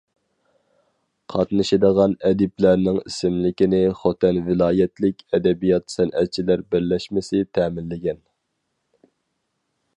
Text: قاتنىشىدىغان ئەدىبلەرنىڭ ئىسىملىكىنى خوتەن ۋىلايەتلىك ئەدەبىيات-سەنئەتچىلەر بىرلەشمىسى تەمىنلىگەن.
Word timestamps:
قاتنىشىدىغان 1.33 2.15
ئەدىبلەرنىڭ 2.29 2.97
ئىسىملىكىنى 3.03 3.83
خوتەن 4.01 4.41
ۋىلايەتلىك 4.49 5.23
ئەدەبىيات-سەنئەتچىلەر 5.39 6.67
بىرلەشمىسى 6.73 7.43
تەمىنلىگەن. 7.59 8.25